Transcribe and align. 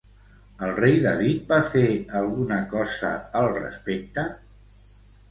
El 0.67 0.71
rei 0.77 0.95
David 1.01 1.43
va 1.51 1.59
fer 1.73 1.83
alguna 2.19 2.57
cosa 2.71 3.11
al 3.41 3.51
respecte? 3.59 4.25